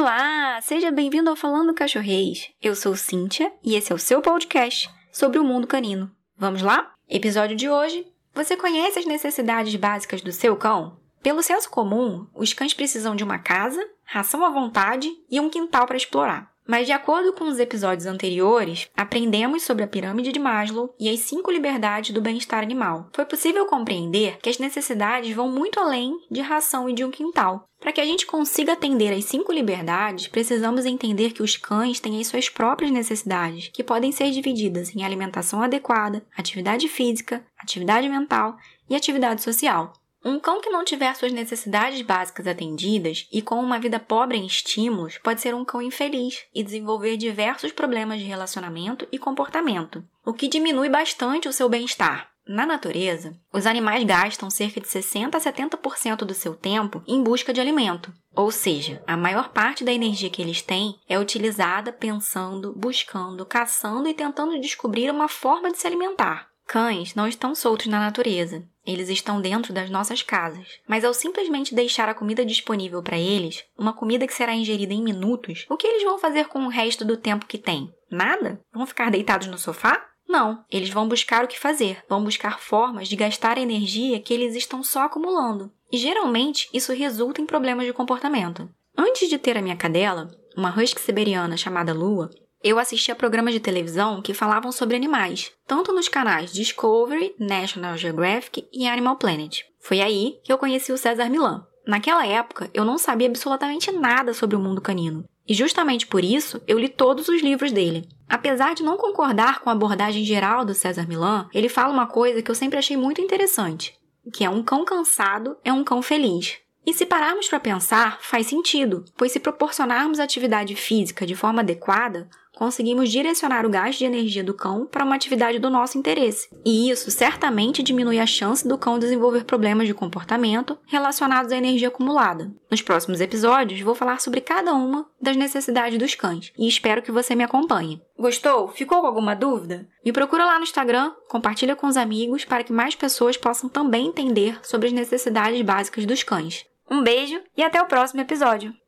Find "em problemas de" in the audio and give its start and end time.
87.42-87.92